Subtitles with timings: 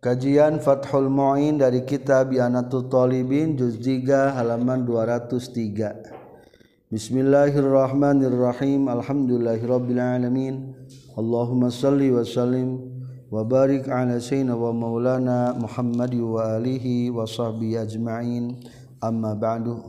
[0.00, 6.88] Kajian Fathul Mu'in dari kitab Yanatul Talibin juz 3 halaman 203.
[6.88, 8.88] Bismillahirrahmanirrahim.
[8.88, 10.72] Alhamdulillahirabbil alamin.
[11.20, 12.80] Allahumma salli wa sallim
[13.28, 18.56] wa barik ala sayyidina wa maulana Muhammad wa alihi wa sahbihi ajma'in.
[19.04, 19.84] Amma ba'du.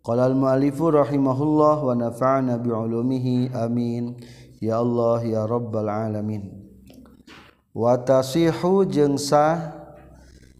[0.00, 4.16] Qala al-mu'allifu rahimahullah wa nafa'ana bi'ulumihi amin.
[4.56, 6.61] Ya Allah ya rabbal alamin.
[7.72, 9.72] watasihu jeung sah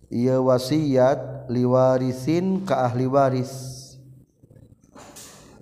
[0.09, 3.81] ieu wasiat liwarisin ka ahli waris.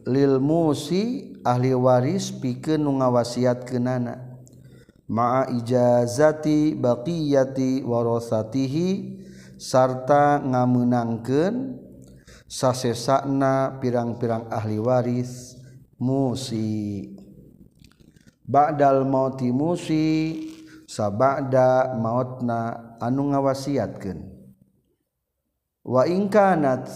[0.06, 4.30] Lil musi ahli waris pikeun nu ngawasiatkeunana.
[5.10, 9.18] Ma'a ijazati baqiyati warasatihi
[9.58, 11.82] sarta ngameunangkeun
[12.46, 15.58] sasesana pirang-pirang ahli waris
[15.98, 17.10] musi.
[18.46, 20.06] Ba'dal mauti musi
[20.90, 24.26] sabada mautna anu ngawasiatkeun.
[25.86, 26.90] Wa ingkanat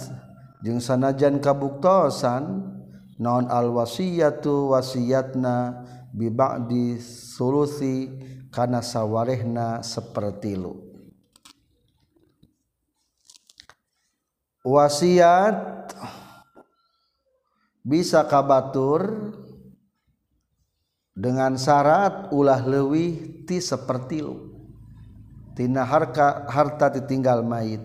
[0.66, 2.74] jeung sanajan kabuktosan
[3.22, 8.10] naon al wasiyatu wasiatna bi ba'di sulusi
[8.54, 10.78] kana sawarehna sapertilu
[14.64, 15.90] wasiat
[17.84, 19.34] bisa kabatur
[21.14, 24.50] dengan syarat ulah lewih ti seperti lu.
[25.54, 27.78] Tina harka harta ditinggal mayit.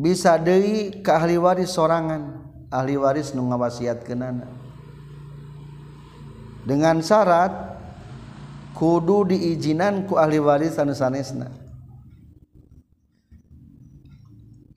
[0.00, 2.48] Bisa deui ke ahli waris sorangan.
[2.72, 4.48] Ahli waris nu ngawasiatkeunana.
[6.64, 7.52] Dengan syarat
[8.72, 11.52] kudu diizinan ku ahli waris anu sanesna.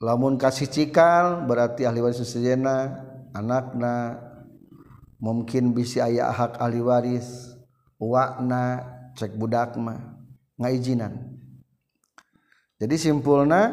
[0.02, 3.00] Lamun kasih cikal berarti ahli waris sejena
[3.32, 4.31] anakna
[5.22, 7.54] mungkin bisa aya hak ahli waris.
[8.02, 8.82] Wakna
[9.14, 10.18] cek budakma
[10.58, 11.38] ngaijinan.
[12.82, 13.70] Jadi simpulna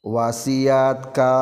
[0.00, 1.36] wasiat ka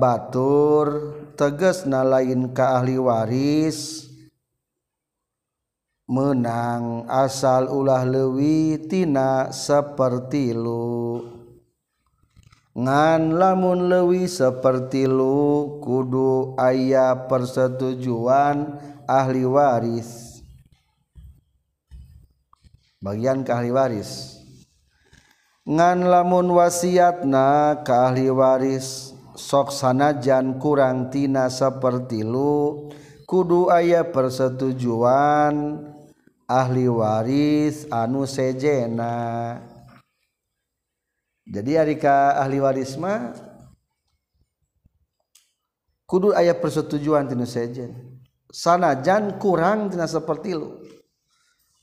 [0.00, 4.08] batur teges na lain ka ahli waris.
[6.08, 11.35] Menang asal ulah lewi tina seperti lu.
[12.76, 18.76] ngan lamun lewi seperti lu kudu ayah persetujuan
[19.08, 20.44] ahli waris.
[23.00, 24.36] Bagian ke ahli waris.
[25.64, 32.92] Ngan lamun wasiatna ke ahli waris sok sanajan kurang tina seperti lu
[33.24, 35.80] kudu ayah persetujuan
[36.44, 39.75] ahli waris anu sejena.
[41.46, 43.30] Jadi Arika ahli warisma
[46.10, 48.18] kudu ayat persetujuan tinu sejen.
[48.50, 50.82] Sanajan kurang tina seperti lu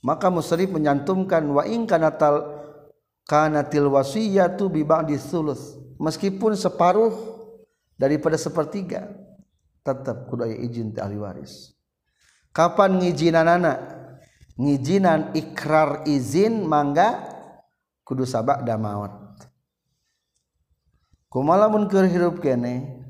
[0.04, 2.12] maka musyrif menyantumkan wa in kana
[3.24, 5.16] kanatil wasiyatu bi ba'di
[5.96, 7.16] meskipun separuh
[7.96, 9.08] daripada sepertiga
[9.80, 11.72] tetap kudu izin ti ahli waris.
[12.52, 13.80] Kapan ngijinanana
[14.60, 17.24] ngijinan ikrar izin mangga
[18.04, 19.23] kudu sabak da maut
[21.34, 23.02] kumalamun keur hirup kene.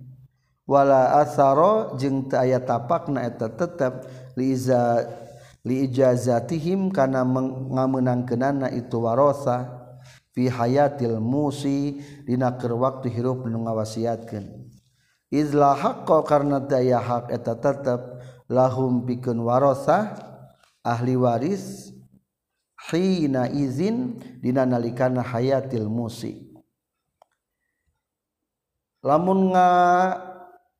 [0.64, 4.08] Wala asaro jeung teu aya tapakna eta tetep
[4.40, 5.04] liiza
[5.68, 9.68] liijazatihim kana ngameunangkeunana itu warosa
[10.32, 14.72] fi hayatil musi dina keur waktu hirup nu ngawasiatkeun.
[15.28, 20.16] Izla haqqo karna daya hak eta tetep lahum pikeun warosa
[20.80, 21.92] ahli waris
[22.88, 26.53] hina izin dina nalikana hayatil musi.
[29.04, 29.70] Lamun nga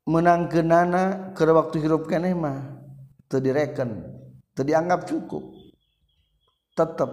[0.08, 2.80] menang kenana ke waktu hirup keneh mah
[3.28, 3.44] teu
[4.64, 5.44] dianggap cukup.
[6.74, 7.12] Tetap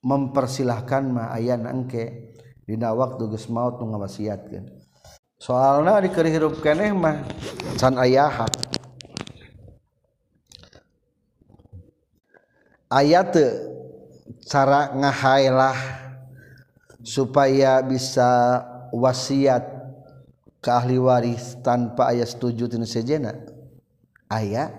[0.00, 2.32] mempersilahkan mah ayana engke
[2.64, 4.64] dina waktu geus maut nu ngawasiatkeun.
[5.36, 7.26] Soalna di hirup keneh mah
[7.76, 8.52] can aya hak.
[12.88, 13.50] Aya teu
[14.46, 15.76] cara ngahailah
[17.04, 18.62] supaya bisa
[18.94, 19.64] wasiat
[20.62, 23.34] ke ahli waris tanpa ayat setuju tinu sejena?
[24.30, 24.70] Aya?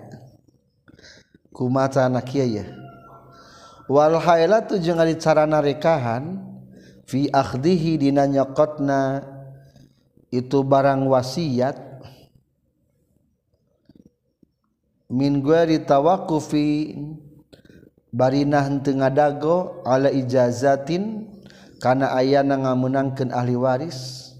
[1.52, 2.66] Kumaca anak kieu ya
[3.86, 6.42] wal hailatu jeung ari carana rekahan
[7.06, 9.22] fi akhdihi dina nyokotna
[10.34, 11.78] itu barang wasiat
[15.06, 16.98] min guari tawaqufi
[18.10, 21.30] barinah henteu ngadago ala ijazatin
[21.82, 24.32] karena ayana ngamenangkan ahli waris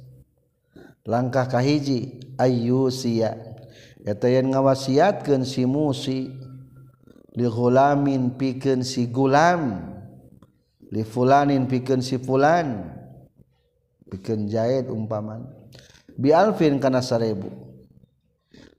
[1.06, 2.88] langkah kahiji ayu
[4.06, 6.30] eta yen ngawasiatkeun si musi
[7.36, 9.96] li gulamin pikeun si gulam
[10.94, 12.96] li fulanin pikeun si fulan
[14.06, 15.44] pikeun jaid umpaman.
[16.16, 17.50] Bi alfin kana sarebu.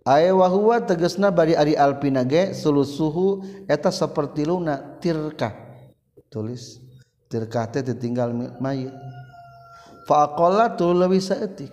[0.07, 5.51] Ay wa huwa tegasna bari ari alpina ge sulusuhu eta saperti luna tirka
[6.31, 6.80] tulis.
[7.27, 8.91] tirkah teh ditinggal mayit.
[10.07, 11.71] Faqallatu leuwih saeutik.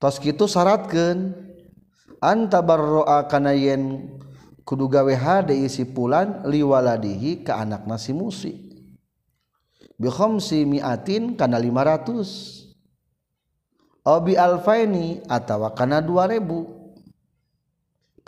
[0.00, 1.34] Tos kitu syaratkeun
[2.18, 4.08] anta barroa kana yen
[4.64, 8.52] kudu gawe hade isi pulan liwaladihi ka anak nasi musi.
[10.00, 12.60] Bi khamsi miatin kana 500
[14.00, 16.79] Obi alfaini atawa kana 2000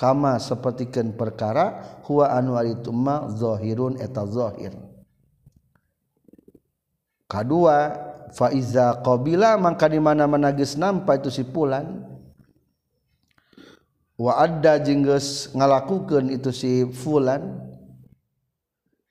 [0.02, 4.74] kama sepertikan perkara huwa anu ari tuma zahirun eta zahir
[7.30, 7.94] kadua
[8.34, 12.02] fa iza qabila mangka di mana-mana geus nampa itu si fulan
[14.18, 17.62] wa adda jeung geus ngalakukeun itu si fulan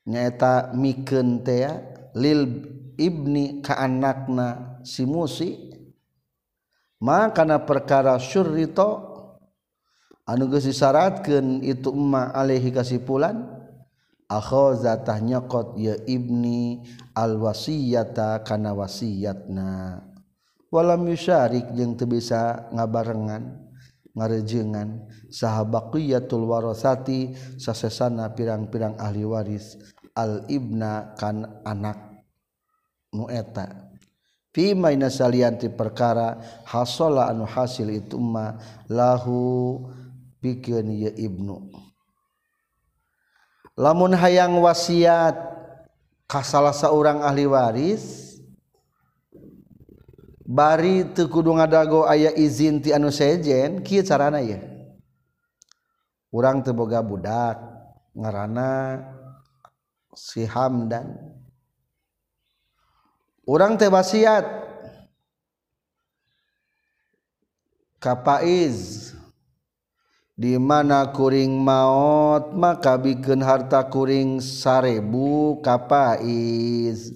[0.04, 1.72] nyaeta mikeun teh
[2.20, 2.68] lil
[3.00, 5.72] ibni ka anakna si musi
[7.00, 9.11] maka kana perkara syurrito
[10.28, 13.46] anuges disyaratkan itu emma alaihi kasipulan
[14.30, 16.80] akhazatah nyakot ya ibni
[17.12, 20.00] al wasiyata kana wasiyatna.
[20.72, 23.60] Walam yusyarik jeung teu bisa ngabarengan
[24.16, 29.76] ngarejengan sahabaqiyatul warasati sasesana pirang-pirang ahli waris
[30.16, 32.24] al ibna kan anak
[33.12, 33.92] nu eta.
[34.52, 38.56] Fi maina salianti perkara hasala anu hasil itu ma
[38.88, 39.76] lahu
[40.42, 41.70] pikeun ieu ibnu.
[43.78, 45.38] Lamun hayang wasiat
[46.26, 48.36] ka salah saurang ahli waris
[50.42, 54.60] bari teu kudu ngadago aya izin ti anu sejen kieu carana ieu?
[56.34, 57.56] Urang teu boga budak
[58.12, 59.00] ngaranna
[60.12, 61.16] si Hamdan.
[63.48, 64.44] Urang teh wasiat
[67.98, 69.11] ka Faiz.
[70.38, 77.14] dimana kuring maut maka bikin harta kuring sarebu kapaiz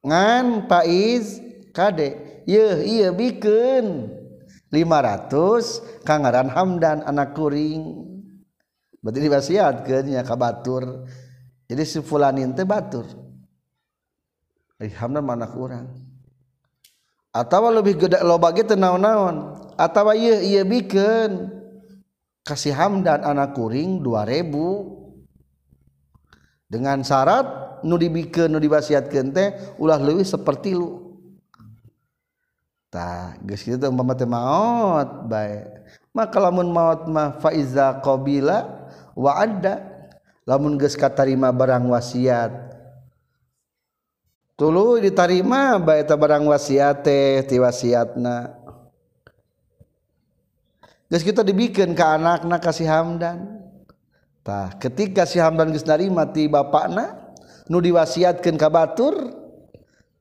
[0.00, 1.42] ngan paiz
[1.76, 2.42] kade?
[2.48, 4.10] Ye iya bikin
[4.72, 8.08] 500 kangaran hamdan anak kuring.
[8.98, 11.06] Berarti dibasiatkeun nya ka batur.
[11.68, 13.06] Jadi si fulanin teh batur.
[14.80, 16.10] Eh, hamdan mana kurang
[17.30, 19.59] atau lebih gede loba gitu naon-naon.
[19.80, 21.48] atau iya iya bikin
[22.44, 25.00] kasih hamdan anak kuring 2000
[26.68, 29.48] dengan syarat nu dibikin nu dibasiatkeun teh
[29.80, 31.18] ulah leuwih seperti lu.
[32.90, 35.66] Tah geus kitu teh umpama teh maot bae.
[36.14, 38.86] Maka lamun maot mah faiza qabila
[39.18, 39.82] wa adda.
[40.46, 42.50] Lamun geus katarima barang wasiat.
[44.58, 48.59] Tulu ditarima bae eta barang wasiat teh ti wasiatna.
[51.10, 53.58] Geus kita dibikin ke anakna kasih Hamdan.
[54.46, 57.34] Tah, ketika si Hamdan geus narima ti bapakna
[57.66, 59.34] nu diwasiatkeun ka batur,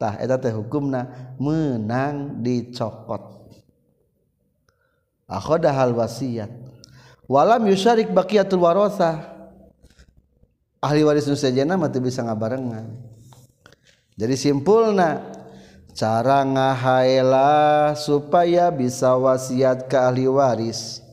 [0.01, 3.53] tah eta teh hukumna menang dicokot.
[5.29, 6.49] Akhoda hal wasiat.
[7.29, 9.37] Walam yusyarik baqiyatul warasah.
[10.81, 12.97] Ahli waris nu sejenna mah teu bisa ngabarengan.
[14.17, 15.37] Jadi simpulna
[15.99, 21.03] cara ngahaela supaya bisa wasiat ke ahli waris.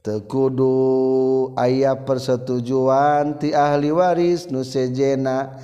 [0.00, 5.60] Tekudu ayah persetujuan ti ahli waris nusejena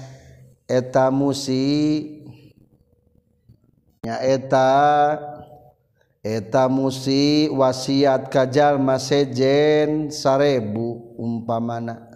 [0.68, 2.20] eta musi.
[4.04, 4.76] Nyaeta
[6.20, 6.68] eta.
[6.68, 12.13] Musi wasiat kajal masejen sarebu umpamana.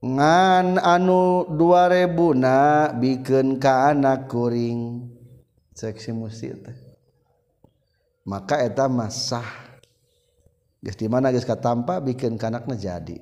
[0.00, 5.06] ngan anu 2000 na bikin ka anak kuring.
[5.76, 6.60] Seksi musik
[8.30, 9.46] maka eta masah
[10.80, 13.18] geus di mana geus katampa bikin kanakna jadi.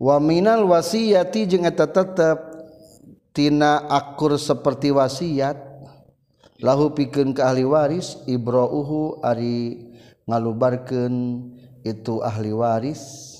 [0.00, 2.38] Wa minal wasiyati jeung eta tetep
[3.30, 5.76] tina akur seperti wasiat.
[6.62, 9.90] Lahu pikeun ka ahli waris ibrauhu ari
[10.24, 11.14] ngalubarkeun
[11.84, 13.33] itu ahli waris.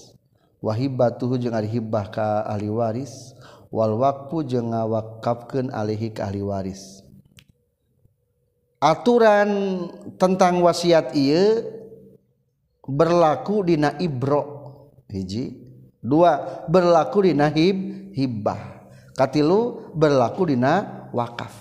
[0.64, 3.37] wahibatuhu jeung ari hibah ka ahli waris
[3.68, 7.04] wal waqfu jeung ngawakafkeun alihi ka ahli waris.
[8.80, 9.49] Aturan
[10.16, 11.68] tentang wasiat ieu
[12.85, 14.73] berlaku dina ibro.
[15.12, 15.61] Hiji.
[16.04, 17.76] Dua berlaku dina hib
[18.12, 18.85] hibah
[19.16, 21.52] katilu berlaku dina wakaf.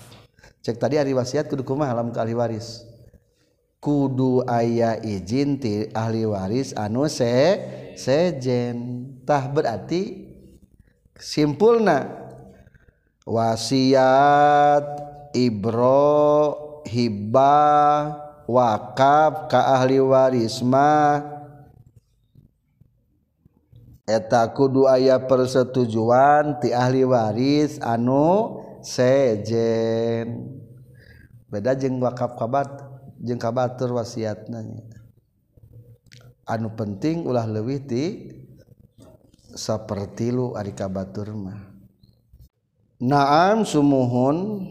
[0.60, 2.84] Cek tadi ari wasiat kudu kumaha alam ka ahli waris.
[3.84, 7.60] kudu aya izin ti ahli waris anu se
[8.00, 10.24] sejentah berarti
[11.20, 12.24] simpulna.
[13.24, 14.84] Wasiat
[15.36, 21.24] ibro hibah wakaf ka ahli warisma
[24.04, 30.52] eta kudu aya persetujuan ti ahli waris anu sejen.
[31.48, 32.83] Beda jeung wakaf kabat
[33.24, 34.84] jeung kabatur wasiat nanya
[36.44, 38.28] anu penting ulah leuwih ti
[39.56, 41.72] sapertilu ari kabatur mah
[43.00, 44.68] naam sumuhun.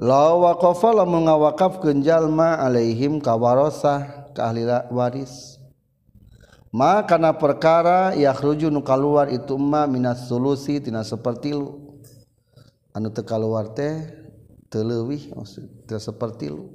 [0.00, 5.60] La waqafa lamun ngawakafkeun jalma alaihim kawarosah ka ahli waris.
[6.72, 12.00] Ma kana perkara yakhruju nu kaluar itu ma minas sulusi tina sapertilu
[12.96, 14.19] anu teu kaluar teh
[14.70, 15.34] telewih
[15.98, 16.70] seperti lu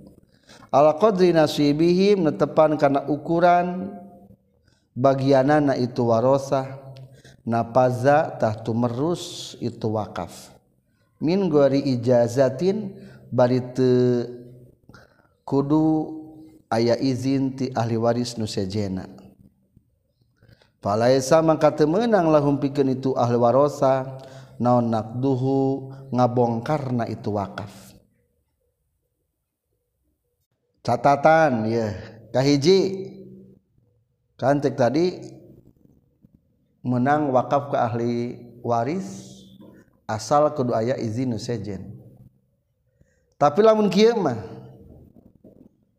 [0.70, 3.96] ala qadri nasibihim netepan karena ukuran
[4.96, 6.86] bagianana itu warosah
[7.46, 10.52] napaza tah tumerus itu wakaf.
[11.22, 12.92] Min gori ijazatin
[13.30, 13.92] bari te
[15.46, 16.12] kudu
[16.68, 19.08] aya izin ti ahli waris nu sejena.
[20.82, 24.22] Falaisa mangka teu meunang lahum pikeun itu ahli warosa
[24.62, 27.85] naon nakduhu ngabongkarna itu wakaf.
[30.86, 31.90] Catatan ya.
[32.30, 33.10] Kahiji
[34.38, 35.18] kantek tadi
[36.86, 38.14] menang wakaf ke ahli
[38.62, 39.34] waris
[40.06, 41.98] asal kudu aya izin sejen.
[43.42, 44.38] Tapi lamun kieu mah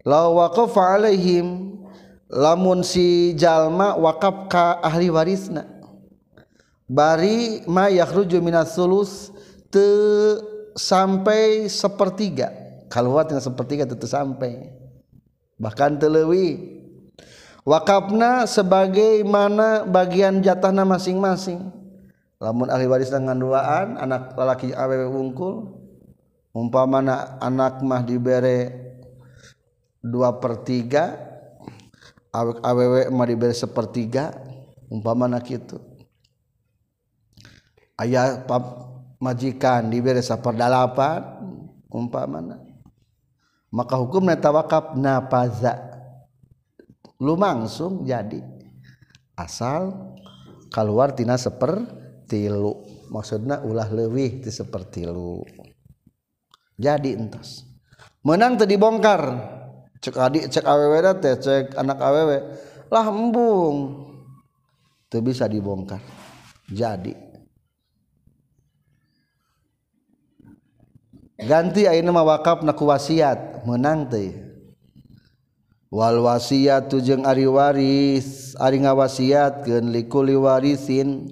[0.06, 1.82] la waqafa alaihim
[2.30, 5.66] lamun si jalma wakaf ka ahli warisna
[6.86, 9.34] bari ma yakhruju minas sulus
[9.72, 9.82] te
[10.78, 12.52] sampai sepertiga.
[12.86, 14.75] Keluar tinggal sepertiga tentu sampai
[15.56, 16.80] bahkan telewi
[17.66, 21.72] wakafna sebagai mana bagian jatahna masing-masing.
[22.36, 25.72] Lamun ahli waris dengan duaan anak lelaki awewe wungkul
[26.52, 28.76] umpamana anak mah dibere
[30.04, 31.16] dua per tiga
[32.36, 34.36] awewe mah dibere sepertiga
[34.92, 35.80] umpamana gitu
[37.96, 38.44] ayah
[39.16, 41.24] majikan diberi seperdalapan
[41.88, 42.65] umpamana.
[43.76, 45.76] Maka hukum neta wakaf napaza.
[47.20, 48.40] Lumangsung jadi.
[49.36, 49.92] Asal
[50.72, 52.72] keluar tina seperti lu
[53.12, 55.44] maksudnya ulah lebih di seperti lu
[56.74, 57.62] jadi entas
[58.26, 59.22] menang tadi bongkar
[60.02, 62.38] cek adik cek awewe teh cek anak awewe
[62.90, 64.06] lah embung.
[65.06, 66.02] Tuh bisa dibongkar.
[66.66, 67.14] Jadi.
[71.36, 74.30] Ganti ayeuna mah wakaf wasiat menang teh.
[75.90, 81.30] Wal wasiat tujeng ari waris ari ngawasiat keun likuli warisin.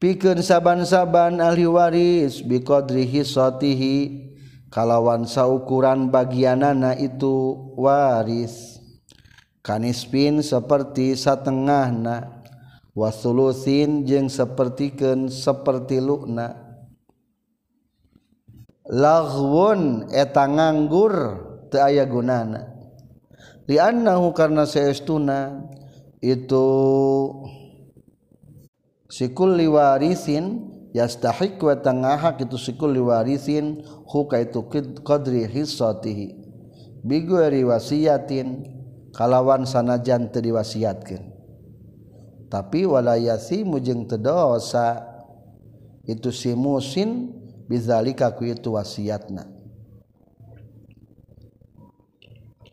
[0.00, 3.96] Pikeun saban-saban ahli waris biqadri hisatihi
[4.66, 8.82] kalawan saukuran bagianana itu waris.
[9.62, 12.42] Kanispin seperti satengahna
[12.98, 16.71] wasulusin jeung sapertikeun seperti lukna.
[18.88, 21.14] laun eta nganggur
[21.70, 22.72] te aya gunana.
[23.70, 25.70] Liannahu karena seestuna
[26.18, 26.66] itu
[29.06, 34.66] sikul liwarisin yastahiq wa tangahak itu sikul liwarisin huka itu
[35.06, 36.42] qadri hissatihi.
[37.02, 38.66] Bigori wasiyatin
[39.10, 41.34] kalawan sanajan teu diwasiatkeun.
[42.46, 45.02] Tapi walayasi mujeng tedosa
[46.04, 47.41] itu si musin
[47.72, 49.48] bizalika ku itu wasiatna.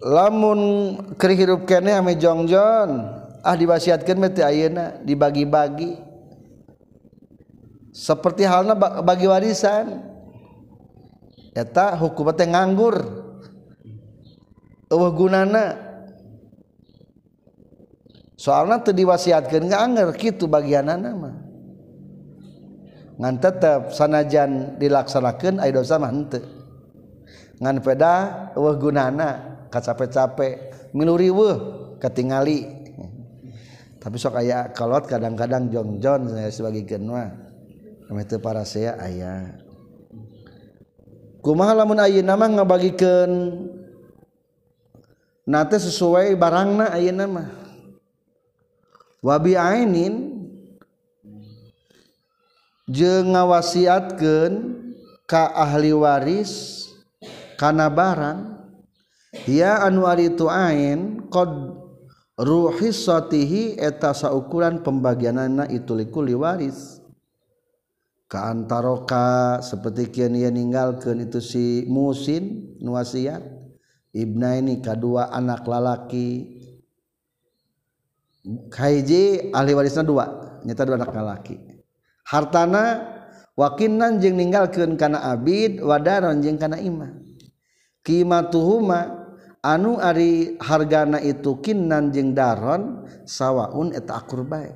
[0.03, 0.60] Lamun
[1.15, 3.08] keur hirup keneh ame jongjon
[3.39, 5.96] ah diwasiatkeun mah teu ayeuna dibagi-bagi.
[7.96, 10.03] Seperti halnya bagi warisan.
[11.56, 12.96] Eta hukum teh nganggur.
[14.91, 15.75] Eueuh gunana.
[18.39, 21.49] Soalna teu diwasiatkeun nggak anger kitu bagianana mah.
[23.20, 26.42] ngan tetap sanajan dilaksanakan ay dosa mah henteu.
[27.60, 28.14] Ngan peda
[28.56, 30.72] eueuh gunana kacape-cape.
[30.96, 31.58] Milu riweuh
[32.00, 32.80] katingali.
[34.00, 37.28] Tapi sok aya kolot kadang-kadang jongjon saya sebagai genwa
[38.08, 39.60] nama itu para saya ayah
[41.44, 43.32] kumaha lamun ayeuna mah ngabagikeun
[45.44, 47.50] nate sesuai barangna ayeuna mah.
[49.20, 50.38] Wabi ainin
[52.89, 54.51] je ngawasiatkan
[55.29, 56.86] ka ahli waris
[57.62, 58.58] kana barang.
[59.46, 61.53] Ya anu ari itu ain qad
[62.34, 66.98] ruhisatihi eta saukuran pembagianana itu likuli waris.
[68.25, 72.98] Ka antaroka seperti kian ia ninggalkeun itu si musin nu
[74.13, 76.58] ibna ini kedua anak lalaki.
[78.74, 80.25] Kaiji ahli warisnya dua
[80.65, 81.69] nyata dua anak lalaki.
[82.30, 83.10] hartana
[83.58, 87.10] wakinan jeung ninggalkeun kana abid wadaron jeung kana imah
[88.06, 89.20] qimatuhuma
[89.66, 94.72] anu ari hargana itu kinan jeung daron sawaun eta akur bae.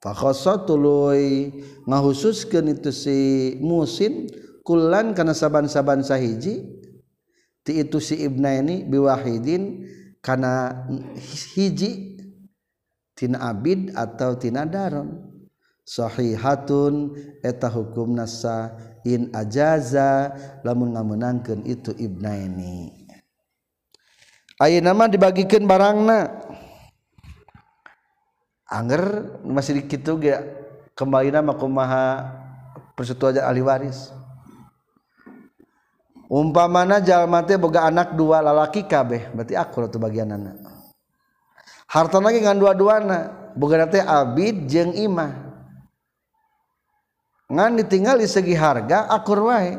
[0.00, 0.16] Fa
[0.64, 1.52] tuluy
[1.84, 3.18] ngahususkeun itu si
[3.60, 4.32] musin
[4.64, 6.64] kullan kana saban-saban sahiji
[7.60, 9.84] ti itu si ibna ini biwahidin
[10.24, 10.88] kana
[11.52, 12.16] hiji
[13.12, 15.29] tina abid atau tina daron.
[15.90, 20.30] Shahihatun eta hukum nasa in ajaza
[20.62, 22.94] lamun ngamenangkan itu ibnaini.
[24.62, 26.30] Ayo nama dibagikan barangna.
[28.70, 30.38] Angger masih dikitu ge
[30.94, 32.22] kembali nama kumaha
[32.94, 34.14] persetujuan ahli waris.
[36.30, 40.54] Umpamana jalma teh boga anak dua lalaki kabeh berarti aku tuh bagian anak
[41.90, 45.49] harta lagi ngan dua-duana boga teh abid jeung imah.
[47.50, 49.74] ngan ditinggal di segi harga akur wae.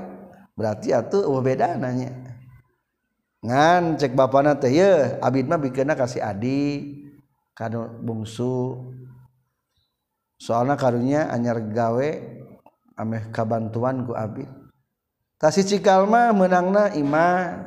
[0.53, 2.11] Berarti atuh beda nanya.
[3.41, 6.93] Ngan cek bapana teh ye abid mah bikinna kasih adi
[7.57, 8.77] kanu bungsu.
[10.37, 12.09] Soalnya karunya anyar gawe
[12.99, 14.49] ameh kabantuan ku abid.
[15.41, 17.57] Tasih cikal mah menangna ima.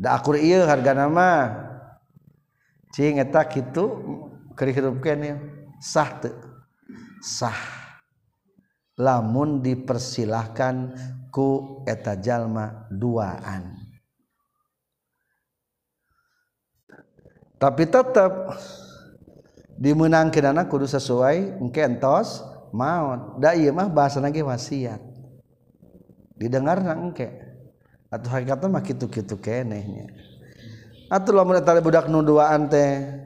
[0.00, 1.52] Da akur iya harga nama
[2.96, 4.00] cing eta kitu
[4.56, 5.36] keri kene
[5.76, 6.32] sah teu
[7.20, 7.79] sah.
[9.00, 10.92] Lamun dipersilahkan
[11.32, 13.80] ku eta jalma duaan.
[17.56, 18.56] Tapi tetap
[19.80, 25.00] dimenangkan anak kudu sesuai engkentos maut da iya mah bahasa lagi wasiat.
[26.36, 27.28] Didengar na engke.
[28.08, 30.08] Atau hakikatnya mah kitu-kitu kenehnya.
[31.12, 33.20] Atau lamun eta budak nu duaan teh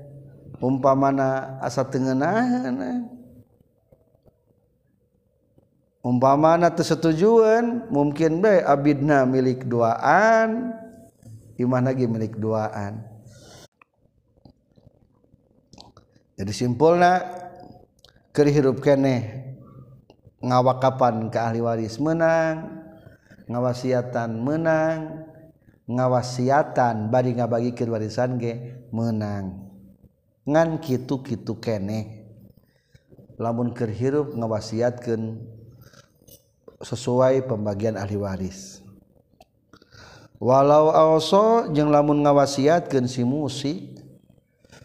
[0.59, 3.14] umpamana asa tengenahan
[6.05, 10.77] umpamana tersetujuan mungkin be abidna milik duaan.
[11.57, 13.01] Imah lagi milik duaan?
[16.35, 17.23] Jadi simpulna
[18.35, 19.55] keur hirup keneh
[20.43, 22.83] ngawakapan ke ahli waris menang
[23.47, 25.31] ngawasiatan menang
[25.87, 29.63] ngawasiatan bari ngabagikeun warisan ge menang
[30.43, 32.27] ngan kitu-kitu keneh.
[33.39, 35.39] Lamun kerhirup ngawasiatkan
[36.85, 38.85] sesuai pembagian ahli waris.
[40.39, 43.97] Walau aso jeung lamun ngawasiatkeun si musi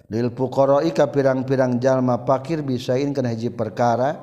[0.07, 4.15] lil fuqara'i ka pirang-pirang jalma pakir bisain kana hiji perkara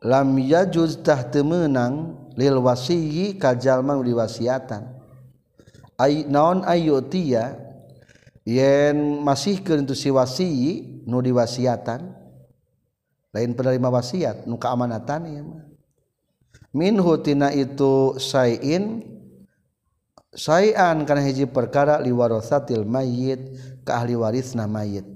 [0.00, 4.88] lam yajuz tah teu meunang lil wasiyyi ka jalma diwasiatan.
[6.00, 7.60] Ay naon ayotia
[8.48, 12.08] yen masih ke untuk si wasiyi nu diwasiatan
[13.36, 15.69] lain penerima wasiat nu keamanatan ya mah.
[16.70, 19.02] minhutina itu sayin
[20.30, 25.06] sayan karena hiji perkara liwarosatil mayit ke ahli warisna mayit.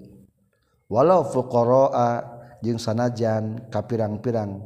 [0.91, 2.23] Walau fuqaraa
[2.61, 4.61] jeung sanajan ka pirang-pirang.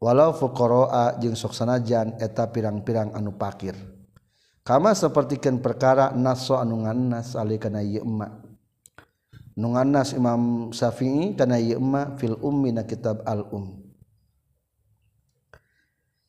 [0.00, 3.76] Walau fuqaraa jeung sok sanajan eta pirang-pirang anu pakir.
[4.64, 8.32] Kama sapertikeun perkara naso anu ngannas ali kana ieu emma.
[9.54, 13.83] Nu ngannas Imam Syafi'i kana ieu emma fil ummi na kitab al um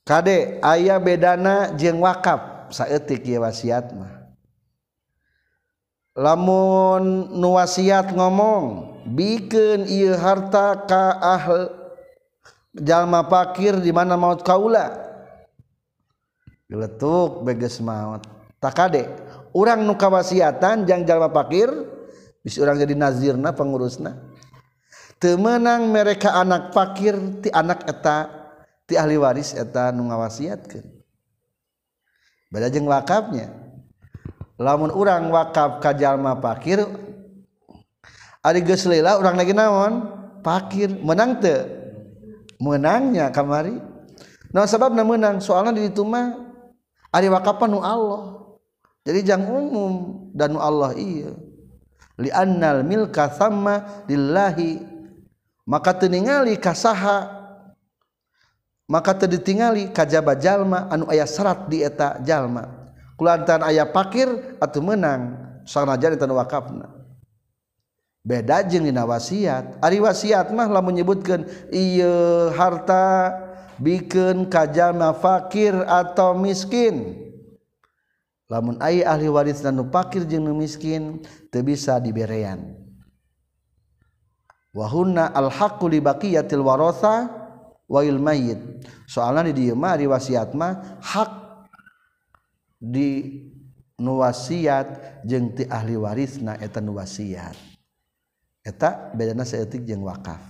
[0.05, 4.29] Kade ayah bedana jeung wakaf saetik ya wasiat mah.
[6.13, 11.73] Lamun nuwasiat ngomong bikin iya harta ka ahl
[12.77, 14.93] jalma pakir di mana maut kaula.
[16.69, 18.21] Geletuk beges maut.
[18.61, 19.09] Takade
[19.57, 21.73] urang nu kawasiatan jang jalma pakir
[22.45, 24.21] bisa urang jadi nazirna pengurusna.
[25.17, 28.44] Temenang mereka anak pakir ti anak eta
[28.85, 30.85] ti ahli waris eta nu ngawasiatkeun.
[32.53, 33.51] Beda jeung wakafnya.
[34.55, 36.79] Lamun urang wakaf ka jalma fakir
[38.39, 40.07] ari geus leula urang lagi naon?
[40.45, 41.65] Fakir menang teu.
[42.61, 43.75] Menangnya kamari.
[44.55, 45.43] Nah sebabna menang?
[45.43, 46.39] Soalnya di ditu mah
[47.11, 48.55] ari wakafan nu Allah.
[49.03, 51.35] Jadi jang umum dan nu Allah iya.
[52.15, 54.95] Li annal milka sama lillahi.
[55.65, 57.44] Maka teningali kasaha
[58.85, 62.69] maka terditingali kajba jalma anu ayah serat dieta jalma.
[63.15, 64.27] Kulantan ayah pakir
[64.59, 66.95] atau menang sanajan itu wakafna
[68.25, 69.77] beda jeung dina wasiat.
[69.79, 73.37] Ari wasiat mah lah menyebutkan iya harta
[73.77, 77.21] bikin kajalma fakir atau miskin.
[78.49, 81.21] Lamun ayah ahli waris dan fakir jeung miskin
[81.53, 82.73] teu bisa diberean.
[84.75, 87.31] Wahunna alhaqqu li baqiyatil warasa
[87.85, 88.57] wa il mayyit
[89.05, 91.31] soalna di dieu mah ari wasiat mah hak
[92.81, 93.41] di
[94.01, 97.55] nu wasiat jeung ti ahli warisna eta nu wasiat.
[99.13, 100.41] Bedana seetik yang wakaf.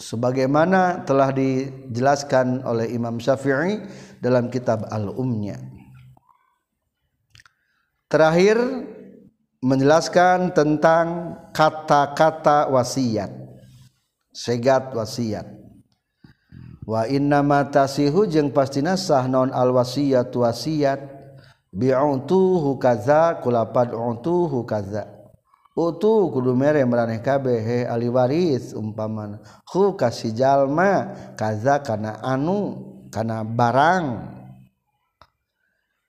[0.00, 3.84] Sebagaimana telah dijelaskan oleh Imam Syafi'i
[4.24, 5.60] dalam kitab al-umnya.
[8.08, 8.56] Terakhir
[9.60, 13.39] menjelaskan tentang kata-kata wasiat
[14.34, 15.46] segat wasiat.
[16.86, 21.22] Wa inna matasihu jeung pastina sah non al wasiat wasiat.
[21.70, 25.06] Bi'untuhu kaza kulapad untuhu kaza
[25.78, 29.38] utu kudu mere maraneh kabeh he ali waris umpamana.
[29.70, 32.74] Khu kasih jalma kaza kana anu
[33.14, 34.34] kana barang.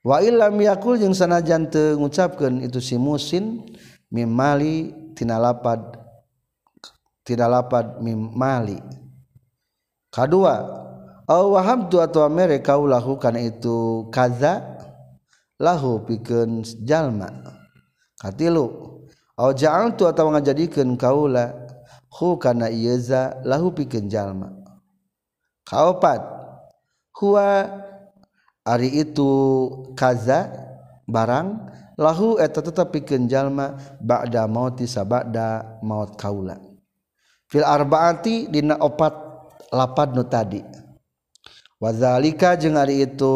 [0.02, 3.62] Wa illam yakul jeung sanajan teu ngucapkeun itu si musin
[4.10, 6.01] mimali tina lapad.
[7.22, 8.80] tidak lapat mimali
[10.12, 10.82] kedua
[11.32, 14.72] au wahamtu atau mereka lakukan itu kaza
[15.62, 17.30] lahu pikeun jalma.
[18.18, 18.66] Katilu
[19.38, 21.54] au ja'altu atau ngajadikeun kaula
[22.10, 24.50] hu kana iaza lahu pikeun jalma.
[25.64, 26.20] Kaopat
[27.16, 27.70] huwa
[28.66, 29.30] ari itu
[29.94, 30.50] kaza
[31.06, 31.70] barang
[32.02, 36.71] lahu eta tetep pikeun jalma ba'da mauti sabada maut kaula
[37.52, 39.14] fil arbaati dina opat
[39.76, 40.64] lapad nu tadi.
[41.82, 43.36] Wazalika jeung ari itu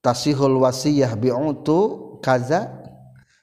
[0.00, 2.70] tasihul wasiyah bi'utu kaza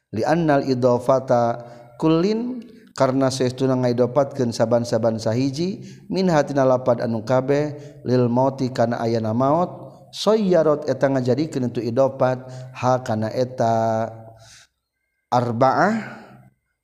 [0.09, 1.61] li annal idofata
[2.01, 2.63] kullin
[2.97, 9.69] karena saestuna ngaidopatkeun saban-saban sahiji min hatina lapad anu kabeh lil mauti kana ayana maut
[10.09, 12.41] soyyarot eta ngajadikeun itu idopat
[12.73, 14.07] ha kana eta
[15.29, 16.25] arba'ah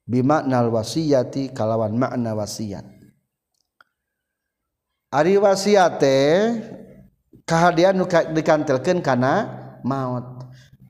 [0.04, 2.84] bimaknal wasiyati kalawan makna wasiat
[5.14, 6.20] ari wasiate
[7.46, 9.34] kahadian nu dikantelkeun kana
[9.86, 10.42] maut.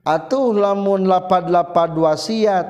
[0.04, 2.68] Atuh lamun lapad-lapad wasiat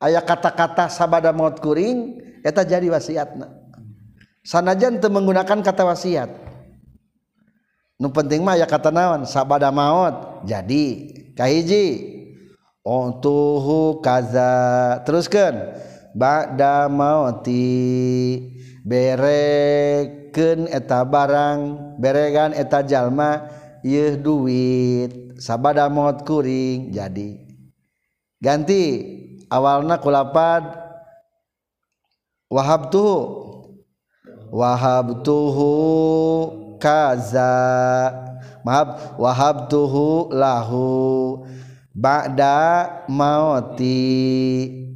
[0.00, 3.52] aya kata-kata sabada maut kuring eta jadi wasiatna
[4.40, 6.32] sanajan teu menggunakan kata wasiat
[8.00, 11.84] nu penting mah aya kata naon sabada maut jadi kahiji
[12.80, 15.00] Ontuhu kaza.
[15.04, 15.76] Teruskan
[16.10, 17.68] Bada mauti.
[18.80, 23.46] Bereken eta barang beregan eta jalma
[23.84, 25.36] yeuh duit.
[25.36, 27.44] Sabada maut kuring jadi.
[28.40, 28.84] Ganti
[29.52, 30.64] awalna kulapad
[32.48, 33.16] wahab tuh
[34.48, 35.72] wahab tuhu
[36.80, 37.52] kaza.
[38.64, 40.88] Maaf wahab tuhu lahu.
[42.00, 42.56] Ba'da
[43.12, 44.00] mauti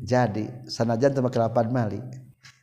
[0.01, 2.01] jadi sanajan teu make lapan mali.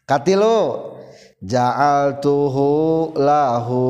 [0.09, 0.97] Katilu
[1.45, 3.85] ja'altuhu lahu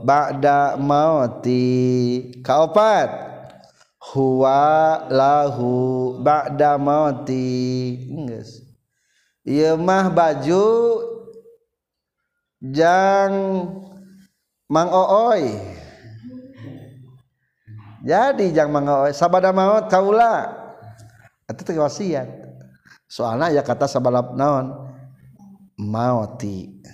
[0.00, 2.32] ba'da mauti.
[2.40, 3.12] Kaopat
[4.00, 5.72] huwa lahu
[6.24, 7.44] ba'da mauti.
[8.24, 8.64] Geus.
[9.44, 10.64] Ieu mah baju
[12.72, 13.36] jang
[14.64, 15.83] Mang Ooi.
[18.04, 20.52] Jadi jang Mang Ooy sabada maut kaula.
[21.48, 22.28] Itu teh wasiat.
[23.08, 24.76] Soalna ya kata sabalap naon?
[25.80, 26.84] Mauti.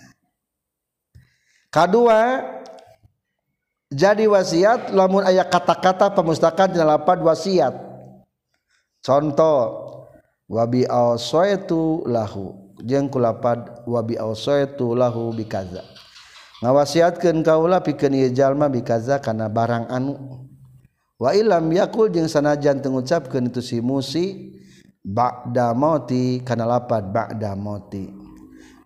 [1.71, 2.47] Kedua
[3.91, 7.75] jadi wasiat lamun ayat kata-kata pemustakan di lapan wasiat.
[9.03, 9.59] Contoh
[10.47, 12.71] wabi awsaitu lahu.
[12.87, 15.83] Jeung kulapad wabi awsaitu lahu bikaza.
[16.63, 20.50] Ngawasiatkeun kaula pikeun ieu jalma bikaza kana barang anu
[21.21, 24.57] wa ilam yakul jeung sanajan teu ngucapkeun itu si musi
[25.05, 28.09] ba'da mauti kana lapad ba'da mauti.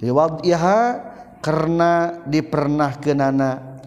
[0.03, 0.99] Liwad iha
[1.39, 3.79] karena dipernah kenana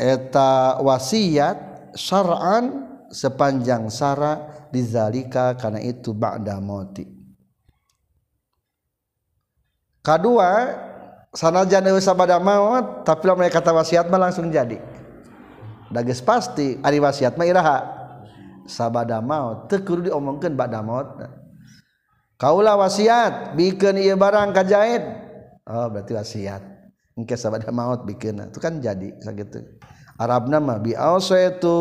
[0.00, 7.04] eta wasiat syar'an sepanjang sara dizalika karena itu ba'da mauti.
[10.00, 10.72] Kedua
[11.36, 14.80] sanajan euy sabada maut tapi lamun kata wasiat mah langsung jadi
[15.90, 17.78] dages pasti ari wasiat mah iraha.
[18.70, 21.18] Sabada maut teu kudu diomongkeun ba'da maut.
[22.38, 25.04] Kaulah wasiat bikin ieu barang kajahit
[25.66, 26.62] oh berarti wasiat.
[27.18, 29.66] Engke sabada maut bikin itu kan jadi sakitu.
[30.20, 31.78] Arab nama bi itu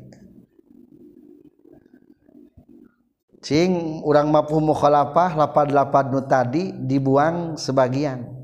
[3.41, 8.40] Cing urang mafhum mukhalafah lapad-lapad nu tadi dibuang sebagian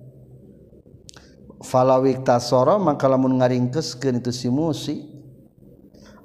[1.63, 4.96] falawiktasoro maka lamun ngaringkeskeun itu si musi.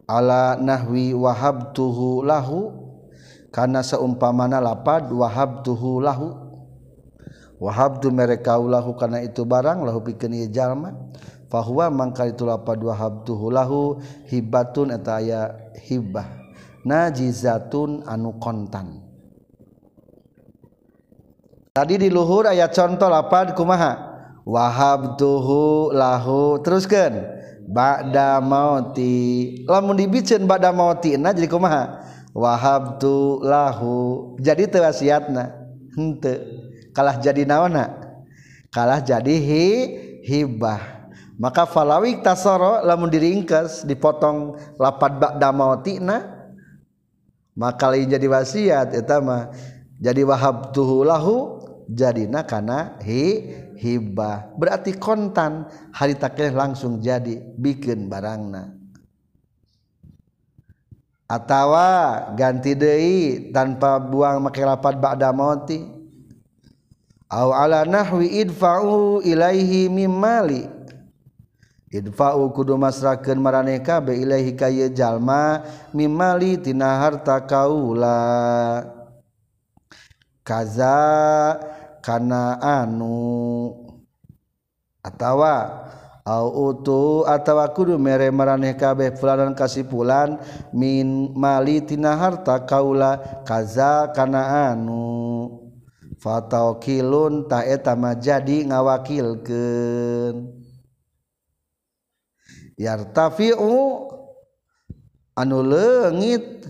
[0.09, 2.75] Ala nahwi wahabtuhu lahu
[3.55, 6.37] karena seumpamana lapad wahabtuhu lahu.
[7.63, 10.93] Wahabtu mereka lahu karena itu barang lahu pikeun ieu jalma.
[11.47, 15.55] Fahuwa mangka itu lapad wahabtuhu lahu hibatun eta aya
[15.87, 16.43] hibah
[16.83, 19.01] najizatun anu kontan.
[21.73, 24.12] Tadi di luhur ayat contoh lapad kumaha?
[24.47, 26.61] wahab tuhu lahu.
[26.61, 27.23] Teruskan
[27.69, 29.63] ba'da mauti.
[29.67, 32.03] Lamun dibicen ba'da mauti nah jadi kumaha?
[32.33, 34.35] Wahab tu lahu.
[34.41, 35.53] Jadi teu wasiatna.
[35.93, 36.41] Henteu.
[36.93, 37.93] Kalah jadi naona?
[38.73, 39.67] Kalah jadi hi,
[40.25, 41.09] hibah.
[41.37, 46.43] Maka falawi tasoro lamun diringkas dipotong lapat ba'da mauti nah
[47.53, 49.53] maka lain jadi wasiat eta mah.
[50.03, 54.55] Jadi wahab tuhu lahu jadina karena hi hibah.
[54.55, 58.71] Berarti kontan hari takeh langsung jadi bikin barangna.
[61.27, 65.81] Atawa ganti deui tanpa buang make lapat ba'da mauti
[67.33, 70.69] au ala nahwi idfa'u ilaihi mim mali
[71.89, 75.65] idfa'u kudu masrakeun maraneh kabeh ilaihi ka jalma
[75.97, 78.21] mim mali tina harta kaula.
[80.43, 81.59] kaza
[82.03, 83.71] kana anu
[85.03, 85.87] atawa
[86.23, 90.39] au utu atawa kudu mere maraneh kabeh fulanan kasipulan
[90.71, 95.63] min mali tina harta kaula kaza kana anu.
[96.23, 100.55] Fatawkilun ta eta mah jadi ngawakilkeun.
[102.79, 103.75] Yartafi'u
[105.35, 106.63] anu leungit.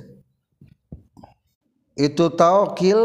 [1.96, 3.00] itu taukil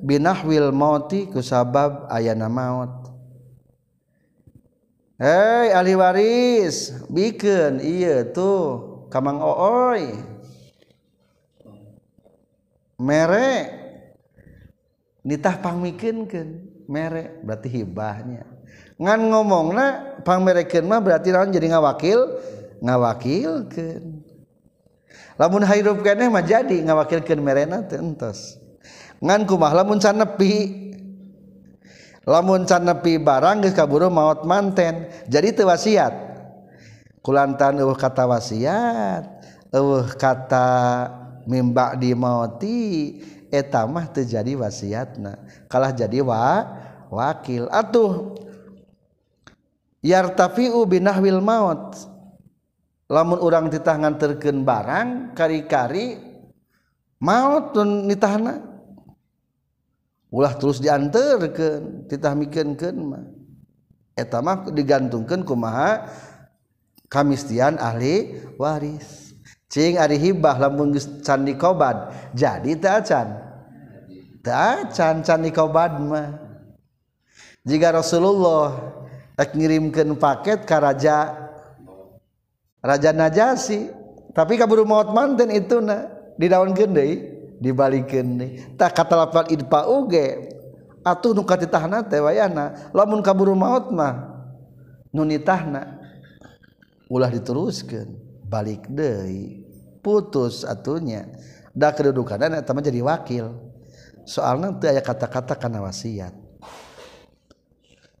[0.00, 3.00] binahwil mauti kusabab ayana maut
[5.20, 10.16] Hei ahli waris bikin iya tuh kamang ooy.
[12.96, 13.68] Mere
[15.20, 18.48] nitah pangmikinkan mere berarti hibahnya.
[18.96, 19.86] Ngan ngomong na
[20.24, 22.40] pangmerekeun mah berarti naon jadi ngawakil?
[22.80, 24.19] Ngawakilkeun.
[25.40, 28.60] lamun hirup keneh mah jadi ngawakilkeun merena teu entos.
[29.24, 30.52] Ngan kumah lamun can nepi
[32.28, 36.12] lamun can nepi barang geus kaburu maot manten jadi teu wasiat.
[37.24, 39.24] Kulantan eueuh kata wasiat
[39.72, 40.68] eueuh kata
[41.48, 42.80] mimba di mauti
[43.48, 45.40] eta mah teu jadi wasiatna.
[45.72, 46.68] Kalah jadi wa
[47.08, 47.64] wakil.
[47.72, 48.36] Atuh
[50.04, 51.96] yartafi'u binahwil maut
[53.10, 56.22] lamun orang titah nganterkeun barang kari-kari
[57.18, 58.62] mautun nitahna.
[60.30, 63.26] Ulah terus dianterkeun titah mikeunkeun mah.
[64.14, 66.06] Eta mah digantungkeun kumaha?
[67.10, 69.34] Kamistian ahli waris.
[69.66, 73.28] Cing ari hibah lamun geus can dikobad jadi teu acan.
[74.46, 76.38] Teu acan can dikobad mah.
[77.66, 78.94] Jika Rasulullah
[79.34, 81.39] ngirimkan paket karaja
[82.80, 83.92] Raja Najasi.
[84.34, 86.08] Tapi kaburu maut manten itu na.
[86.40, 90.56] Di daun gede dibalikin nih tak kata lapan idpa uge
[91.04, 94.40] atuh nu katitahna teh wayana lamun kaburu maut mah
[95.12, 96.00] nu nitahna
[97.12, 98.08] ulah diteruskan
[98.48, 99.68] balik deui.
[100.00, 101.28] Putus atunya
[101.76, 103.52] da kedudukan eta mah jadi wakil.
[104.24, 106.32] Soalnya teu aya kata-kata kana wasiat.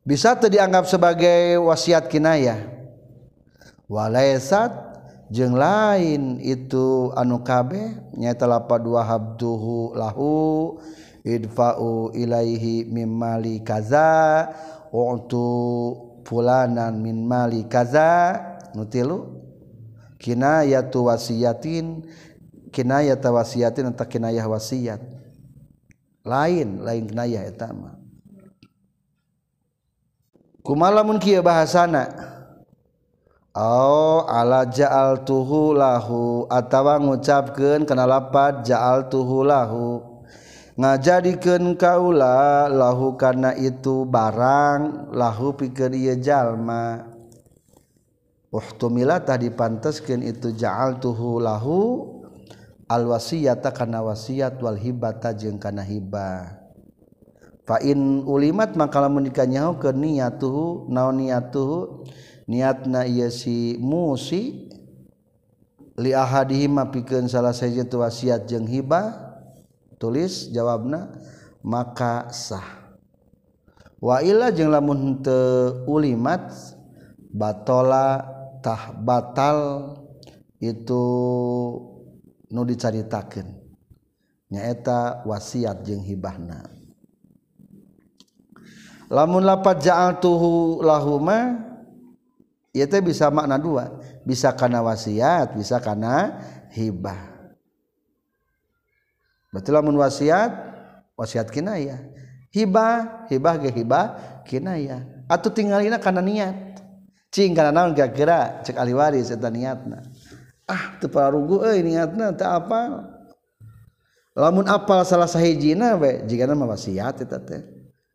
[0.04, 2.79] Bisa tuh dianggap sebagai wasiat kinayah.
[3.90, 4.70] walaisat
[5.34, 10.78] jeung lain itu anu kabeh nyaeta lapad dua habduhu lahu
[11.26, 14.46] idfa'u ilaihi mim mali kaza
[14.94, 18.38] u'tu fulanan min mali kaza
[18.78, 19.42] nutilu
[20.22, 22.06] kinayatu wasiyatin
[22.70, 25.02] kinayata wasiyatin atau kinayah wasiat
[26.22, 27.98] lain lain kinayah eta mah.
[30.60, 32.36] Kumalamun kieu bahasana.
[33.50, 40.06] Oh ala jaal tuhu lahu atawa ngucapkeun kana lapat jaal tuhu lahu.
[40.78, 47.10] Ngajadikeun kaula lahu kana itu barang lahu pikeun ieu jalma.
[48.54, 52.06] Uhtumila tah dipanteskeun itu jaal tuhu lahu
[52.90, 56.58] al wasiyata kana wasiat wal hibata jeung kana hibah
[57.62, 62.02] fa in ulimat maka lamun dikanyahokeun niatuhu naon niatuhu?
[62.50, 64.66] niatna ieu si musi
[65.94, 69.38] li ahadihima pikeun salah saja tu wasiat jeung hibah
[70.02, 71.14] tulis jawabna
[71.62, 72.90] maka sah.
[74.02, 76.50] Wa illa jeung lamun teu ulimat
[77.30, 78.24] batola
[78.58, 79.92] tah batal
[80.58, 81.04] itu
[82.50, 83.46] nu dicaritakeun.
[84.50, 86.66] Nyaeta wasiat jeung hibahna.
[89.06, 91.69] Lamun lapat ja'altuhu lahuma
[92.70, 93.98] ya teh bisa makna dua.
[94.22, 96.38] Bisa karena wasiat bisa karena
[96.74, 97.30] hibah.
[99.50, 100.50] Betul lamun wasiat
[101.18, 101.98] wasiat kinaya.
[102.50, 104.06] Hibah hibah ge hibah
[104.46, 105.06] kinaya.
[105.30, 106.56] Atau tinggalina karena niat.
[107.30, 110.02] Cing karena naon kira cek ahli waris eta niatna.
[110.66, 113.06] Ah teu parugu euy niatna teu apa?
[114.34, 117.62] Lamun apal salah sahijina we jigana mah wasiat eta teh.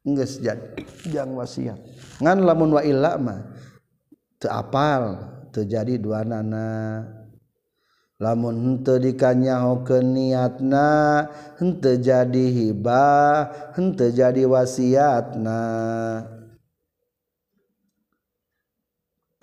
[0.05, 1.79] Jangan wasiat.
[2.19, 2.83] Ngan lamun wa
[3.15, 3.39] mah
[4.47, 5.19] apal
[5.51, 7.03] terjadi dua nana.
[8.15, 11.27] Lamun hente dikanya ke niatna
[11.59, 15.61] hente jadi hibah hente jadi wasiatna.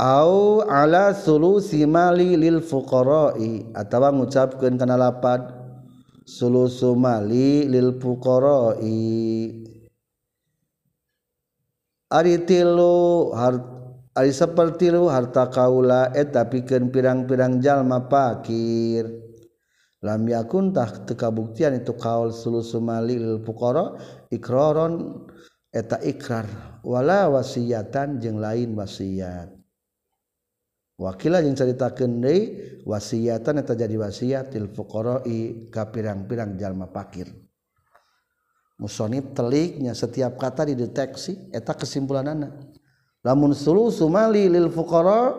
[0.01, 5.53] Au ala sulusi mali lil fuqara'i atawa ngucapkeun kana lapad
[6.25, 9.63] sulusu mali lil fuqara'i.
[12.49, 13.33] Tilu
[14.13, 19.09] seperti lu harta kaula eta piken pirang-pirang jalma pakir
[20.05, 23.97] lam yakuntah tekabuktian itu kaul sulu sumali fuqara
[24.29, 25.25] ikraron
[25.73, 26.45] eta ikrar
[26.85, 29.49] wala wasiatan jeung lain wasiat.
[31.01, 37.33] Wakila yang cerita deui wasiatan eta jadi wasiat lil fuqara'i ka pirang-pirang jalma pakir
[38.83, 42.53] musonib teliknya setiap kata dideteksi eta kesimpulan anak.
[43.23, 45.35] lamun sulu sumali lil fuqara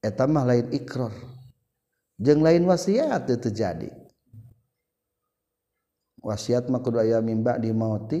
[0.00, 1.12] eta mah lain ikrar
[2.16, 3.92] jeung lain wasiat teu terjadi
[6.24, 8.20] wasiat mah kudu aya mimba di mauti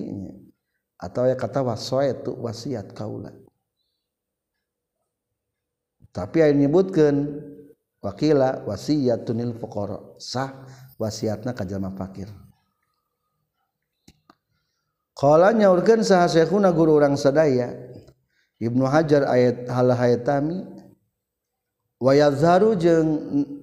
[0.98, 3.30] atau ya kata wasaitu wasiat kaula.
[6.10, 7.16] Tapi aya nyebutkeun
[8.02, 10.18] wakila wasiyatunil fuqara.
[10.18, 10.66] Sah
[10.98, 12.26] wasiatna ka jalma fakir
[15.14, 17.87] Kala nyaurkeun saha syekhuna guru urang sadaya
[18.58, 20.66] Ibnu Hajar ayat hal hayatami?
[21.98, 23.10] Wayadzaru jeung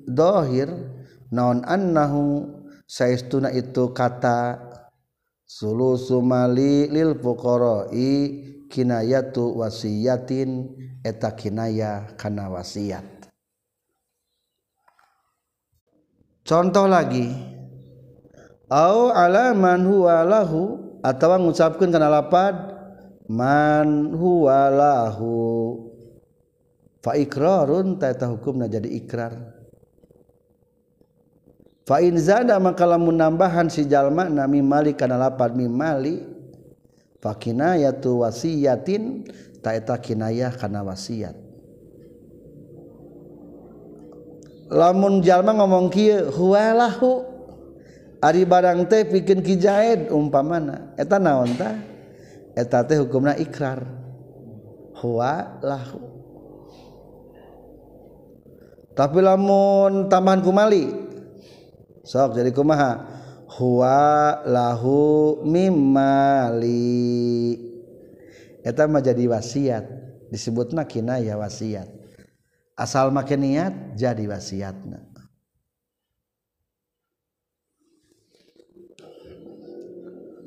[0.07, 0.67] dohir
[1.31, 2.51] naon annahu
[2.83, 4.59] saestuna itu kata
[5.47, 8.11] sulusu mali lil fuqara'i
[8.67, 10.67] kinayatu wasiyatin
[10.99, 13.07] eta kinaya kana wasiat.
[16.43, 17.31] Contoh lagi
[18.67, 20.61] au alaman huwa lahu
[20.99, 22.74] atawa ngucapkeun kana lapad
[23.25, 25.33] man huwalahu
[27.01, 29.33] fa iqrarun ta eta hukumna jadi ikrar.
[31.85, 36.25] Fa in zada maka lamun nambahan si jalma nami mali kana lapad mi mali.
[37.21, 39.25] Fa kinayatu wasiyatin
[39.61, 41.37] ta eta kinayah kana wasiat.
[44.65, 47.21] Lamun jalma ngomong kieu huwalahu
[48.17, 50.89] ari barang teh pikeun ki jaid umpamana.
[50.97, 51.94] Eta naon tah?
[52.55, 53.85] Eta teh hukumna ikrar.
[55.61, 56.01] Lahu.
[58.97, 60.89] Tapi lamun tambahan kumali.
[62.01, 63.05] Sok jadi kumaha?
[63.61, 66.73] Huwa lahu mimali.
[68.65, 69.85] Eta mah jadi wasiat.
[70.33, 71.85] Disebutna kinaya wasiat.
[72.73, 75.04] Asal make niat jadi wasiatna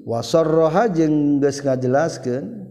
[0.09, 2.64] wasorroha jeung geus ngajelaskeun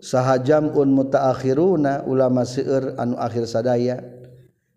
[0.00, 4.00] sahajam un mutaakhiruna ulama seueur anu akhir sadaya.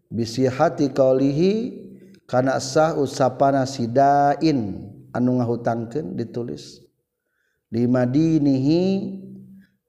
[0.06, 1.82] Bisi hati qaulihi
[2.30, 6.84] kana sah usapana sidain anu ngahutangkeun ditulis.
[7.72, 8.84] Di madinihi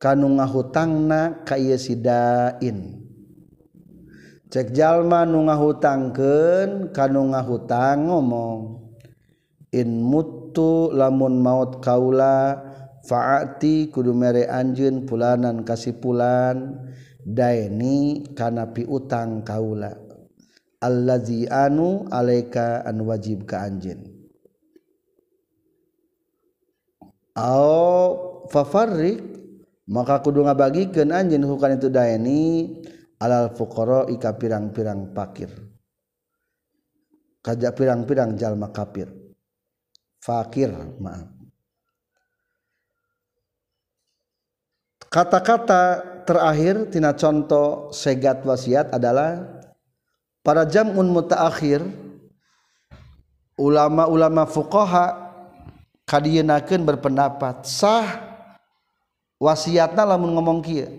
[0.00, 3.02] kanu ngahutangna ka ieu sidain.
[4.46, 8.85] Cek jalma nu ngahutangkeun kanu ngahutang ngomong.
[9.76, 10.46] In mut
[10.92, 12.56] lamun maut kaula
[13.04, 16.80] faati kudu mere anjun pulanan kasih pulan
[17.22, 19.92] daini kana pi utang kaula.
[20.80, 24.00] Allazi anu alaika an wajib ka anjeun.
[27.36, 29.20] Au fafarrik
[29.88, 32.40] maka kudu ngabagikeun anjeun hukan itu daini
[33.20, 35.48] alal fuqara ika pirang-pirang pakir.
[37.40, 39.25] Kaja pirang-pirang jalma kafir
[40.26, 41.30] fakir maaf.
[45.06, 49.62] Kata-kata terakhir tina contoh segat wasiat adalah
[50.42, 51.86] para jamun mutaakhir
[53.54, 55.30] ulama-ulama fuqaha
[56.10, 58.18] kadienakeun berpendapat sah
[59.38, 60.90] wasiatna lamun ngomong kieu.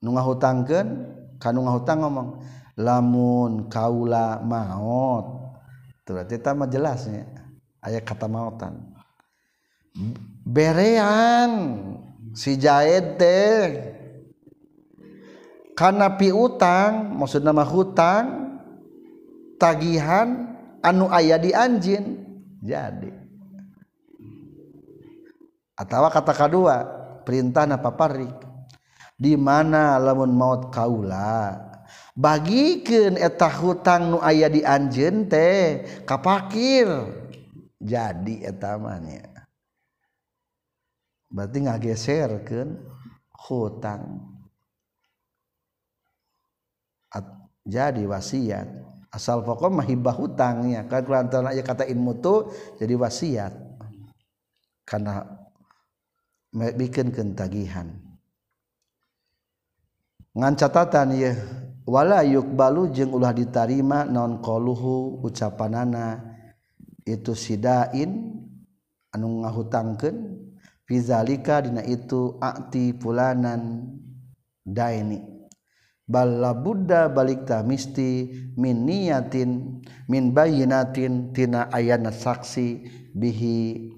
[0.00, 0.88] Nu ngahutangkeun
[1.36, 2.28] kanu ngahutang ngomong
[2.76, 5.52] lamun kaula maut
[6.06, 7.45] berarti mah jelasnya
[7.86, 8.96] aya kata mautan
[10.46, 11.52] berean
[12.36, 13.64] si Jaed teh.
[15.76, 18.56] Karena piutang maksud nama hutang
[19.60, 22.24] tagihan anu ayah di anjin.
[22.64, 23.12] Jadi.
[25.76, 26.76] Atau kata kedua
[27.28, 28.32] perintah napaparik
[29.20, 31.60] di mana lamun maut kaula?
[32.16, 36.88] Bagikan etah hutang nu ayah di anjin teh kapakir.
[37.86, 39.36] jadi etamanya
[41.30, 42.68] berarti nggak geser kan
[43.46, 44.02] hutang.
[47.12, 47.26] At,
[47.66, 48.68] jadi wasiat.
[49.12, 53.52] Asal pokok mah hibah hutangnya kan kulantaran aja kata ilmu tuh jadi wasiat.
[54.86, 55.24] Karena
[56.52, 57.90] bikin kentagihan
[60.36, 61.32] ngan catatan ya
[61.88, 66.35] wala yukbalu jeung ulah ditarima non qaluhu ucapanana.
[67.06, 68.34] Itu sidain
[69.14, 70.44] anu ngahutangkeun.
[70.86, 73.90] Fizalika dina itu akti fulanan
[74.62, 75.18] daini.
[76.06, 82.86] Bala Buddha balikta misti min niyatin min bayinatin tina ayana saksi
[83.18, 83.90] bihi.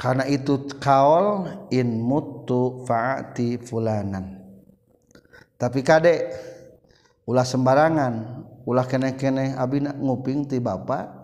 [0.00, 4.40] Karena itu kaol in mutu faati fulanan.
[5.60, 6.32] Tapi kadek
[7.28, 11.19] ulah sembarangan ulah kene-kene abi nak nguping ti bapak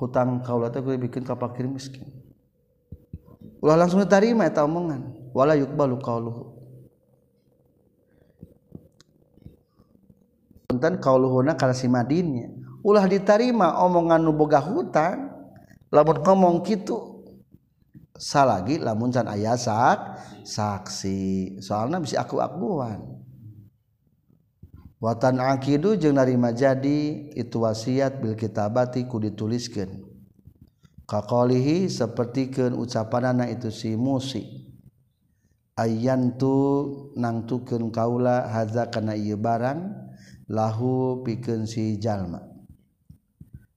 [0.00, 2.08] hutang kaula teh bikin ka fakir miskin.
[3.60, 5.30] Ulah langsung diterima eta omongan.
[5.36, 6.56] Wala yuqbalu qauluhu.
[10.72, 12.48] Punten kauluhuna kana si madinnya.
[12.80, 15.28] Ulah diterima omongan nu boga hutang
[15.92, 17.20] lamun ngomong kitu
[18.16, 20.16] salagi lamun can aya sak
[20.48, 21.60] saksi.
[21.60, 23.19] Soalna bisa aku akuan
[25.00, 30.06] watan akidu jeung narima jadi itu wasiat bil kitabati ku dituliskeun.
[31.10, 34.70] Kaqalihi sapertikeun ucapanana itu si musi.
[35.74, 36.86] Ayantu
[37.16, 39.90] nangtukeun kaula haza kana ieu barang
[40.46, 42.46] lahu pikeun si jalma.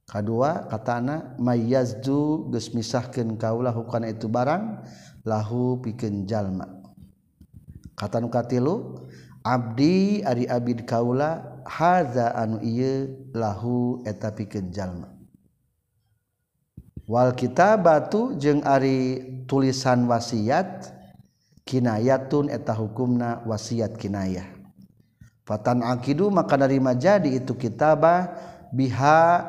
[0.05, 4.86] Kadua katana mayazdu geus misahkeun kaula hukana itu barang
[5.26, 6.69] lahu pikeun jalma.
[7.97, 9.07] Kata nu katilu
[9.43, 15.11] Abdi Ari Abid Kaula haza anu iye lahu eta pikeun jalma.
[17.03, 20.95] Wal kitabatu jeung ari tulisan wasiat
[21.67, 24.47] kinayatun eta hukumna wasiat kinayah.
[25.43, 28.31] Fatan akidu maka narima jadi itu kitabah
[28.71, 29.43] biha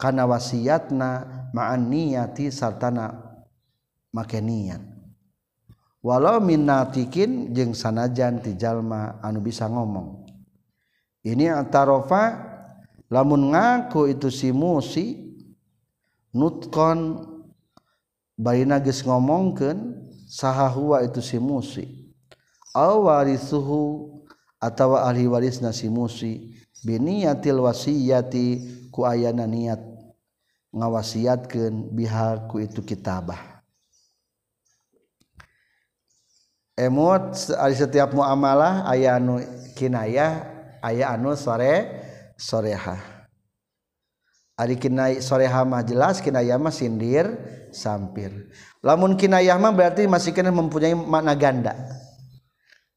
[0.00, 3.20] kana wasiatna ma'an niyati sartana
[4.08, 4.91] make niat.
[6.02, 10.26] walau minatikin jeung sanajan tijallma anu bisa ngomong.
[11.22, 12.42] Ini atarofa
[13.06, 15.30] lamun ngaku itu si musi
[16.34, 17.22] nutkon
[18.34, 19.94] barina geus ngomongkeun
[20.26, 21.86] sahahwa itu si musi.
[22.74, 24.10] Aw warisuhu
[24.58, 28.46] atawa ahli waris nasi musi biniyatil wasiyati
[28.90, 29.78] ku ayana niat
[30.74, 33.51] ngawasiatkeun bihak ku itu kitabah.
[36.76, 37.36] Emot
[37.76, 39.40] setiap muamalah aya anu
[39.76, 40.46] kinayah
[40.80, 42.02] aya anu sore
[42.36, 42.96] soreha.
[44.56, 47.28] Ari kinayah soreha mah jelas kinayah mah sindir
[47.72, 48.52] sampir.
[48.84, 51.74] Lamun kinayah mah berarti masih kena mempunyai makna ganda.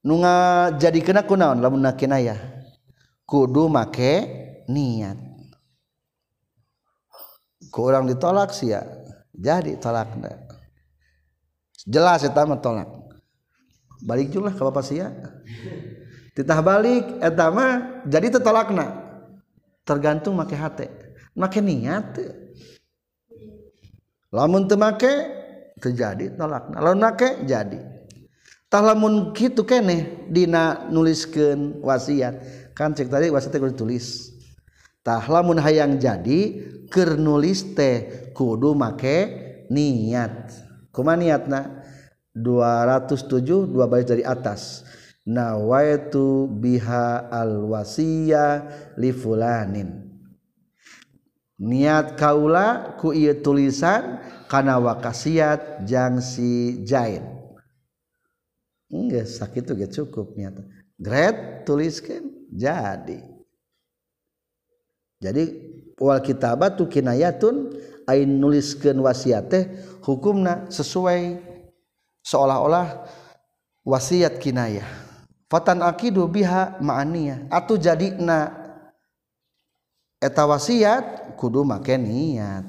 [0.05, 0.35] Nga
[0.77, 1.63] jadi kena ku naon?
[1.63, 1.81] Lamun
[2.21, 2.35] ya
[3.25, 4.13] kudu make
[4.69, 5.17] niat.
[7.73, 8.87] Kurang ditolak sih ya
[9.35, 10.15] jadi tolak
[11.83, 13.04] jelas eta mah tolak
[14.05, 15.09] balik jumlah ke bapak sia
[16.37, 19.01] titah balik etama jadi tetolakna.
[19.85, 20.89] Tergantung make hati
[21.35, 22.17] make niat.
[24.33, 25.13] Lamun teu make
[25.77, 26.81] terjadi tolakna.
[26.81, 27.79] Lamun make jadi.
[28.65, 32.41] Tah lamun kitu keneh dina nuliskeun wasiat.
[32.73, 34.35] Kan cek tadi wasiat kudu tulis
[35.05, 39.17] tah lamun hayang jadi keur nulis teh kudu make
[39.69, 40.51] niat.
[40.89, 41.84] Kumaha niatna?
[42.35, 44.83] 207 dua bait dari atas.
[45.25, 48.67] Nawaitu biha alwasiya
[48.99, 50.05] li fulanin.
[51.55, 54.19] Niat kaula ku ieu tulisan
[54.51, 57.23] kana wakasiat jang si jain.
[58.91, 60.59] Enggak sakitu ge cukup niat
[60.99, 63.23] gret tuliskan jadi.
[65.23, 65.43] Jadi
[65.97, 67.71] wal kitabat tu kinayatun
[68.05, 69.63] ain nuliskeun wasiat teh
[70.05, 71.54] hukumna sesuai
[72.25, 73.05] seolah-olah
[73.85, 74.89] wasiat kinayah.
[75.45, 77.53] Fatan akidu biha ma'aniyah.
[77.53, 78.49] Atuh jadina
[80.17, 82.65] eta wasiat kudu make niat.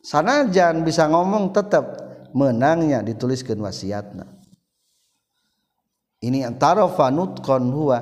[0.00, 1.84] Sanajan bisa ngomong tetap
[2.32, 4.24] menangnya dituliskan wasiatna.
[6.24, 8.00] Ini antara fanut kon huwa.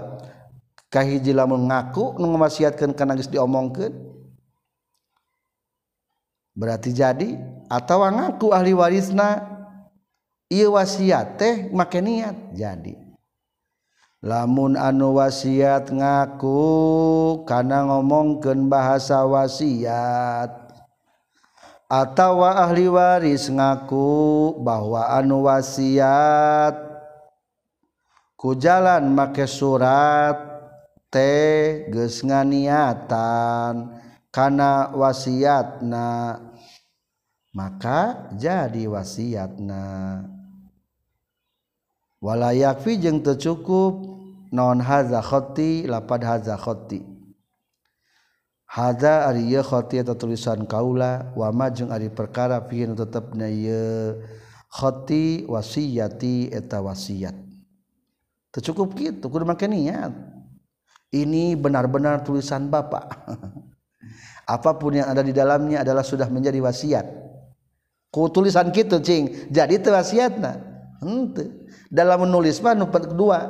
[0.92, 4.12] Kahiji lamun ngaku nu ngawasiatkeun kana geus diomongkeun.
[6.52, 9.51] Berarti jadi atau ngaku ahli warisna
[10.52, 13.02] ieu wasiat teh make niat jadi.
[14.22, 16.62] Lamun anu wasiat ngaku
[17.42, 20.62] kana ngomongkeun bahasa wasiat.
[21.90, 26.78] Atau ahli waris ngaku bahwa anu wasiat
[28.38, 30.38] ku jalan make surat
[31.10, 33.90] teh geus nganiatan
[34.30, 36.38] kana wasiatna.
[37.52, 39.84] Maka jadi wasiatna
[42.22, 44.14] wala yakfi jeung teu cukup.
[44.52, 47.00] Non haza khoti lapad haza khoti.
[48.68, 53.48] Haza ari ye khoti atau tulisan kaula wa ma jeung ari perkara fi nu tetepna
[53.48, 54.12] ye
[54.68, 57.36] khoti wasiyati eta wasiat
[58.52, 60.12] teu cukup kitu kudu make niat.
[61.12, 63.04] Ini benar-benar tulisan bapak
[64.56, 67.08] apa pun yang ada di dalamnya adalah sudah menjadi wasiat.
[68.12, 69.48] Ku tulisan kitu cing.
[69.48, 70.60] Jadi teu wasiatna.
[71.00, 71.61] Henteu
[71.92, 73.40] dalam menulis mah kedua.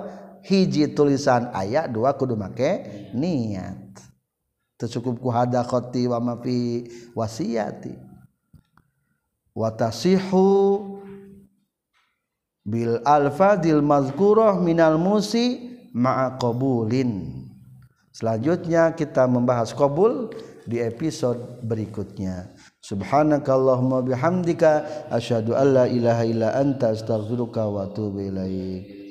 [0.42, 2.82] Hiji tulisan ayat dua kudu make
[3.14, 3.94] niat.
[4.74, 6.82] Tercukup ku hada khoti wa ma fi
[7.14, 7.94] wasiyati.
[9.54, 10.98] Wa tasihu
[12.66, 17.46] bil alfadil mazkurah minal musi ma'a qabulin.
[18.10, 20.34] Selanjutnya kita membahas qabul
[20.66, 22.50] di episode berikutnya
[22.82, 24.70] subhanakallahumma bihamdika
[25.10, 29.01] asyhadu alla ilaha illa anta astaghfiruka wa atubu ilaik